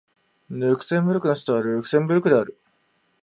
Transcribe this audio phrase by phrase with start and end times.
[0.49, 2.59] ルクセンブルクの首都はルクセンブルクである